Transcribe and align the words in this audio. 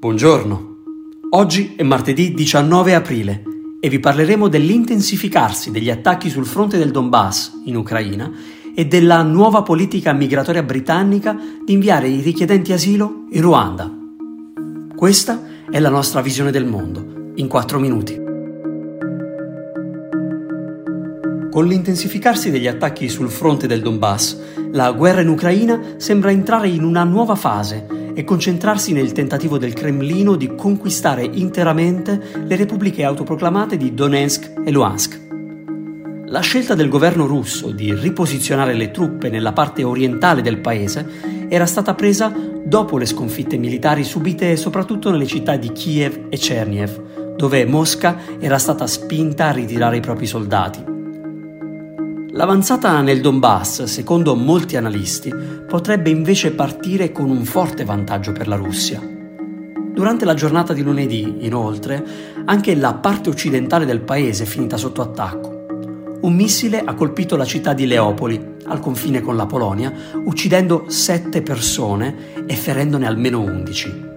Buongiorno. 0.00 0.76
Oggi 1.32 1.74
è 1.76 1.82
martedì 1.82 2.32
19 2.32 2.94
aprile 2.94 3.42
e 3.80 3.90
vi 3.90 3.98
parleremo 3.98 4.48
dell'intensificarsi 4.48 5.70
degli 5.70 5.90
attacchi 5.90 6.30
sul 6.30 6.46
fronte 6.46 6.78
del 6.78 6.90
Donbass, 6.90 7.60
in 7.66 7.76
Ucraina, 7.76 8.32
e 8.74 8.86
della 8.86 9.20
nuova 9.20 9.60
politica 9.60 10.14
migratoria 10.14 10.62
britannica 10.62 11.38
di 11.62 11.74
inviare 11.74 12.08
i 12.08 12.22
richiedenti 12.22 12.72
asilo 12.72 13.26
in 13.32 13.42
Ruanda. 13.42 13.94
Questa 14.96 15.42
è 15.70 15.78
la 15.78 15.90
nostra 15.90 16.22
visione 16.22 16.50
del 16.50 16.64
mondo, 16.64 17.32
in 17.34 17.46
4 17.46 17.78
minuti. 17.78 18.18
Con 21.50 21.66
l'intensificarsi 21.66 22.50
degli 22.50 22.68
attacchi 22.68 23.10
sul 23.10 23.28
fronte 23.28 23.66
del 23.66 23.82
Donbass, 23.82 24.38
la 24.72 24.92
guerra 24.92 25.20
in 25.20 25.28
Ucraina 25.28 25.78
sembra 25.98 26.30
entrare 26.30 26.68
in 26.70 26.84
una 26.84 27.04
nuova 27.04 27.34
fase 27.34 27.99
e 28.20 28.24
concentrarsi 28.24 28.92
nel 28.92 29.12
tentativo 29.12 29.56
del 29.56 29.72
Cremlino 29.72 30.36
di 30.36 30.54
conquistare 30.54 31.24
interamente 31.24 32.20
le 32.44 32.54
repubbliche 32.54 33.02
autoproclamate 33.02 33.78
di 33.78 33.94
Donetsk 33.94 34.60
e 34.62 34.70
Luhansk. 34.70 35.20
La 36.26 36.40
scelta 36.40 36.74
del 36.74 36.90
governo 36.90 37.26
russo 37.26 37.70
di 37.70 37.94
riposizionare 37.94 38.74
le 38.74 38.90
truppe 38.90 39.30
nella 39.30 39.52
parte 39.52 39.84
orientale 39.84 40.42
del 40.42 40.58
paese 40.58 41.48
era 41.48 41.64
stata 41.64 41.94
presa 41.94 42.30
dopo 42.62 42.98
le 42.98 43.06
sconfitte 43.06 43.56
militari 43.56 44.04
subite 44.04 44.54
soprattutto 44.56 45.10
nelle 45.10 45.26
città 45.26 45.56
di 45.56 45.72
Kiev 45.72 46.26
e 46.28 46.36
Cherniev, 46.36 47.36
dove 47.36 47.64
Mosca 47.64 48.18
era 48.38 48.58
stata 48.58 48.86
spinta 48.86 49.46
a 49.46 49.52
ritirare 49.52 49.96
i 49.96 50.00
propri 50.00 50.26
soldati. 50.26 50.89
L'avanzata 52.32 53.00
nel 53.00 53.20
Donbass, 53.20 53.82
secondo 53.84 54.36
molti 54.36 54.76
analisti, 54.76 55.34
potrebbe 55.66 56.10
invece 56.10 56.52
partire 56.52 57.10
con 57.10 57.28
un 57.28 57.44
forte 57.44 57.84
vantaggio 57.84 58.30
per 58.30 58.46
la 58.46 58.54
Russia. 58.54 59.00
Durante 59.92 60.24
la 60.24 60.34
giornata 60.34 60.72
di 60.72 60.82
lunedì, 60.82 61.38
inoltre, 61.40 62.04
anche 62.44 62.76
la 62.76 62.94
parte 62.94 63.30
occidentale 63.30 63.84
del 63.84 64.02
paese 64.02 64.44
è 64.44 64.46
finita 64.46 64.76
sotto 64.76 65.02
attacco. 65.02 65.66
Un 66.20 66.34
missile 66.34 66.80
ha 66.84 66.94
colpito 66.94 67.34
la 67.34 67.44
città 67.44 67.72
di 67.72 67.86
Leopoli, 67.86 68.40
al 68.66 68.78
confine 68.78 69.20
con 69.20 69.34
la 69.34 69.46
Polonia, 69.46 69.92
uccidendo 70.24 70.84
sette 70.86 71.42
persone 71.42 72.44
e 72.46 72.54
ferendone 72.54 73.08
almeno 73.08 73.40
undici. 73.40 74.08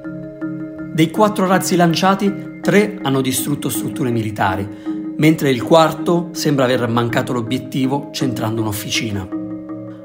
Dei 0.93 1.09
quattro 1.09 1.47
razzi 1.47 1.75
lanciati, 1.75 2.59
tre 2.61 2.99
hanno 3.01 3.21
distrutto 3.21 3.69
strutture 3.69 4.11
militari, 4.11 4.92
mentre 5.17 5.49
il 5.49 5.61
quarto 5.61 6.29
sembra 6.31 6.65
aver 6.65 6.87
mancato 6.87 7.33
l'obiettivo 7.33 8.09
centrando 8.11 8.61
un'officina. 8.61 9.27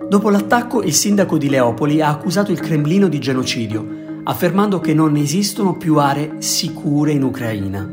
Dopo 0.08 0.30
l'attacco 0.30 0.82
il 0.82 0.94
sindaco 0.94 1.36
di 1.36 1.48
Leopoli 1.48 2.00
ha 2.00 2.08
accusato 2.08 2.50
il 2.50 2.60
Cremlino 2.60 3.08
di 3.08 3.18
genocidio, 3.18 3.86
affermando 4.24 4.80
che 4.80 4.94
non 4.94 5.16
esistono 5.16 5.76
più 5.76 5.98
aree 5.98 6.36
sicure 6.38 7.12
in 7.12 7.22
Ucraina. 7.22 7.86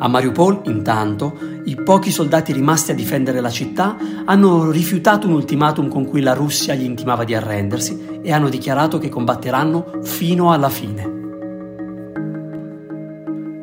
A 0.00 0.06
Mariupol, 0.06 0.60
intanto, 0.66 1.36
i 1.64 1.74
pochi 1.74 2.10
soldati 2.10 2.52
rimasti 2.52 2.92
a 2.92 2.94
difendere 2.94 3.40
la 3.40 3.50
città 3.50 3.96
hanno 4.24 4.70
rifiutato 4.70 5.26
un 5.26 5.32
ultimatum 5.32 5.88
con 5.88 6.06
cui 6.06 6.20
la 6.20 6.34
Russia 6.34 6.74
gli 6.74 6.84
intimava 6.84 7.24
di 7.24 7.34
arrendersi 7.34 8.20
e 8.22 8.32
hanno 8.32 8.48
dichiarato 8.48 8.98
che 8.98 9.08
combatteranno 9.08 10.00
fino 10.02 10.52
alla 10.52 10.68
fine. 10.68 11.17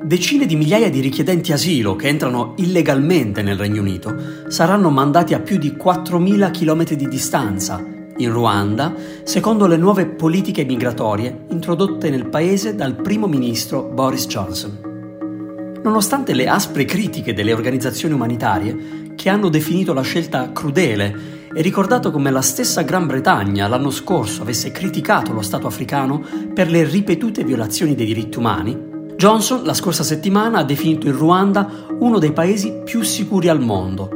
Decine 0.06 0.46
di 0.46 0.56
migliaia 0.56 0.92
di 0.92 1.00
richiedenti 1.00 1.52
asilo 1.52 1.96
che 1.96 2.10
entrano 2.10 2.54
illegalmente 2.58 3.42
nel 3.42 3.58
Regno 3.58 3.82
Unito 3.82 4.16
saranno 4.50 4.92
mandati 4.92 5.34
a 5.34 5.40
più 5.40 5.58
di 5.58 5.72
4.000 5.72 6.52
km 6.52 6.94
di 6.94 7.08
distanza, 7.08 7.84
in 8.18 8.32
Ruanda, 8.32 8.94
secondo 9.24 9.66
le 9.66 9.78
nuove 9.78 10.06
politiche 10.06 10.64
migratorie 10.64 11.46
introdotte 11.50 12.12
nel 12.12 12.28
paese 12.28 12.76
dal 12.76 12.94
primo 12.94 13.26
ministro 13.26 13.82
Boris 13.82 14.28
Johnson. 14.28 15.80
Nonostante 15.82 16.36
le 16.36 16.50
aspre 16.50 16.86
critiche 16.86 17.34
delle 17.34 17.54
organizzazioni 17.54 18.14
umanitarie, 18.14 19.14
che 19.16 19.30
hanno 19.30 19.50
definito 19.50 19.92
la 19.92 20.04
scelta 20.04 20.52
crudele 20.52 21.48
e 21.52 21.64
ricordato 21.64 22.12
come 22.12 22.30
la 22.30 22.44
stessa 22.44 22.84
Gran 22.84 23.08
Bretagna 23.08 23.68
l'anno 23.68 23.90
scorso 23.90 24.44
avesse 24.44 24.70
criticato 24.70 25.34
lo 25.34 25.42
Stato 25.42 25.66
africano 25.66 26.24
per 26.54 26.70
le 26.70 26.84
ripetute 26.84 27.44
violazioni 27.44 27.96
dei 27.96 28.06
diritti 28.06 28.38
umani, 28.38 28.94
Johnson 29.18 29.64
la 29.64 29.74
scorsa 29.74 30.04
settimana 30.04 30.60
ha 30.60 30.64
definito 30.64 31.08
il 31.08 31.14
Ruanda 31.14 31.88
uno 32.00 32.20
dei 32.20 32.34
paesi 32.34 32.82
più 32.84 33.02
sicuri 33.02 33.48
al 33.48 33.62
mondo. 33.62 34.10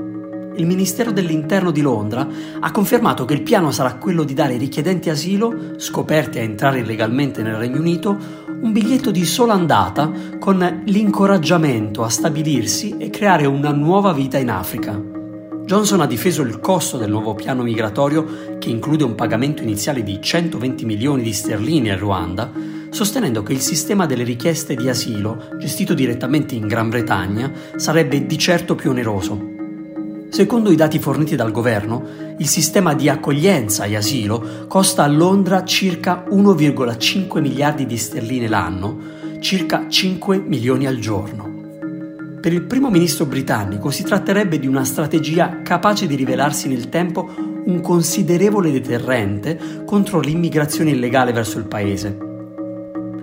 Il 0.58 0.66
Ministero 0.66 1.12
dell'Interno 1.12 1.72
di 1.72 1.80
Londra 1.80 2.28
ha 2.60 2.72
confermato 2.72 3.24
che 3.24 3.34
il 3.34 3.42
piano 3.42 3.72
sarà 3.72 3.96
quello 3.96 4.26
di 4.26 4.34
dare 4.34 4.54
ai 4.54 4.60
richiedenti 4.60 5.10
asilo, 5.10 5.78
scoperti 5.78 6.38
a 6.40 6.42
entrare 6.42 6.80
illegalmente 6.80 7.42
nel 7.42 7.56
Regno 7.56 7.80
Unito, 7.80 8.18
un 8.62 8.74
biglietto 8.74 9.10
di 9.10 9.26
sola 9.26 9.54
andata 9.54 10.12
con 10.38 10.82
l'incoraggiamento 10.84 12.04
a 12.04 12.10
stabilirsi 12.10 12.98
e 12.98 13.10
creare 13.10 13.46
una 13.46 13.72
nuova 13.72 14.12
vita 14.12 14.38
in 14.38 14.50
Africa. 14.50 15.02
Johnson 15.64 16.02
ha 16.02 16.08
difeso 16.08 16.42
il 16.42 16.60
costo 16.60 16.98
del 16.98 17.10
nuovo 17.10 17.36
piano 17.36 17.64
migratorio, 17.64 18.58
che 18.60 18.70
include 18.70 19.06
un 19.06 19.16
pagamento 19.16 19.64
iniziale 19.64 20.04
di 20.04 20.20
120 20.22 20.84
milioni 20.84 21.24
di 21.24 21.31
sterline 21.31 21.92
al 21.92 22.00
Ruanda, 22.00 22.52
sostenendo 22.90 23.44
che 23.44 23.54
il 23.54 23.62
sistema 23.62 24.06
delle 24.06 24.24
richieste 24.24 24.76
di 24.76 24.90
asilo, 24.90 25.50
gestito 25.58 25.94
direttamente 25.94 26.56
in 26.56 26.68
Gran 26.68 26.90
Bretagna, 26.90 27.52
sarebbe 27.76 28.26
di 28.26 28.38
certo 28.38 28.76
più 28.76 28.90
oneroso. 28.90 29.58
Secondo 30.30 30.72
i 30.72 30.76
dati 30.76 31.00
forniti 31.00 31.36
dal 31.36 31.52
governo, 31.52 32.06
il 32.38 32.48
sistema 32.48 32.94
di 32.94 33.10
accoglienza 33.10 33.86
e 33.86 33.96
asilo 33.96 34.66
costa 34.68 35.04
a 35.04 35.08
Londra 35.08 35.64
circa 35.64 36.26
1,5 36.30 37.42
miliardi 37.42 37.86
di 37.86 37.98
sterline 37.98 38.48
l'anno, 38.48 38.98
circa 39.40 39.88
5 39.90 40.40
milioni 40.40 40.86
al 40.86 40.98
giorno. 41.00 41.58
Per 42.40 42.54
il 42.54 42.62
primo 42.62 42.90
ministro 42.90 43.26
britannico 43.26 43.90
si 43.90 44.04
tratterebbe 44.04 44.60
di 44.60 44.68
una 44.68 44.86
strategia 44.86 45.62
capace 45.62 46.08
di 46.08 46.16
rivelarsi 46.16 46.70
nel 46.70 46.88
tempo 46.90 47.28
un 47.66 47.82
considerevole 47.82 48.72
deterrente 48.72 49.84
contro 49.84 50.20
l'immigrazione 50.20 50.92
illegale 50.92 51.34
verso 51.34 51.58
il 51.58 51.66
paese. 51.66 52.29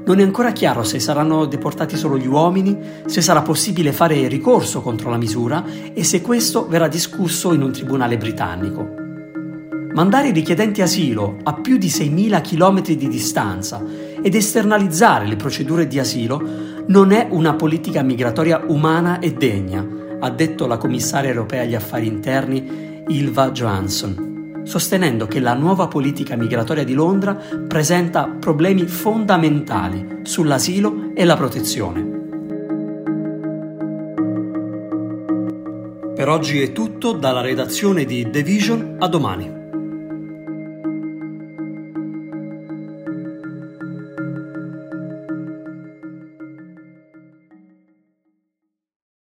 Non 0.07 0.21
è 0.21 0.23
ancora 0.23 0.53
chiaro 0.53 0.85
se 0.85 1.01
saranno 1.01 1.47
deportati 1.47 1.97
solo 1.97 2.17
gli 2.17 2.29
uomini, 2.29 2.79
se 3.07 3.21
sarà 3.21 3.43
possibile 3.43 3.91
fare 3.91 4.29
ricorso 4.29 4.81
contro 4.81 5.11
la 5.11 5.17
misura 5.17 5.65
e 5.93 6.05
se 6.05 6.21
questo 6.21 6.69
verrà 6.69 6.87
discusso 6.87 7.53
in 7.53 7.63
un 7.63 7.73
tribunale 7.73 8.17
britannico. 8.17 8.89
Mandare 9.93 10.29
i 10.29 10.33
richiedenti 10.33 10.81
asilo 10.81 11.39
a 11.43 11.55
più 11.55 11.77
di 11.77 11.89
6.000 11.89 12.41
km 12.41 12.83
di 12.83 13.09
distanza 13.09 13.85
ed 14.23 14.33
esternalizzare 14.37 15.27
le 15.27 15.35
procedure 15.35 15.89
di 15.89 15.99
asilo 15.99 16.41
non 16.87 17.11
è 17.11 17.27
una 17.29 17.55
politica 17.55 18.03
migratoria 18.03 18.63
umana 18.69 19.19
e 19.19 19.33
degna, 19.33 19.85
ha 20.21 20.31
detto 20.31 20.69
la 20.69 20.77
commissaria 20.77 21.31
europea 21.31 21.63
agli 21.63 21.75
affari 21.75 22.07
interni 22.07 23.03
Ilva 23.09 23.51
Johansson, 23.51 24.36
sostenendo 24.67 25.27
che 25.27 25.39
la 25.39 25.55
nuova 25.55 25.87
politica 25.87 26.37
migratoria 26.37 26.85
di 26.85 26.93
Londra 26.93 27.35
presenta 27.35 28.27
problemi 28.27 28.87
fondamentali 28.87 30.19
sull'asilo 30.23 31.13
e 31.15 31.25
la 31.25 31.37
protezione. 31.37 32.15
Per 36.15 36.29
oggi 36.29 36.61
è 36.61 36.73
tutto 36.73 37.13
dalla 37.13 37.43
redazione 37.43 38.05
di 38.05 38.29
The 38.29 38.43
Vision 38.43 38.97
a 38.99 39.07
domani. 39.07 39.66